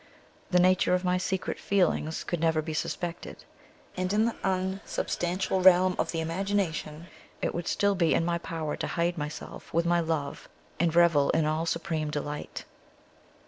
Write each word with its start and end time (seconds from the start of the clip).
The 0.49 0.59
nature 0.59 0.95
of 0.95 1.03
my 1.03 1.19
secret 1.19 1.59
feelings 1.59 2.23
could 2.23 2.39
never 2.39 2.63
be 2.63 2.73
suspected, 2.73 3.43
and 3.95 4.11
in 4.11 4.25
the 4.25 4.35
unsubstantial 4.43 5.61
realm 5.61 5.95
of 5.99 6.11
the 6.11 6.21
imagination 6.21 7.05
it 7.39 7.53
would 7.53 7.67
still 7.67 7.93
be 7.93 8.15
in 8.15 8.25
my 8.25 8.39
power 8.39 8.75
to 8.75 8.87
hide 8.87 9.15
myself 9.19 9.71
with 9.71 9.85
my 9.85 9.99
love, 9.99 10.49
and 10.79 10.95
revel 10.95 11.29
in 11.29 11.45
all 11.45 11.67
supreme 11.67 12.09
delight. 12.09 12.65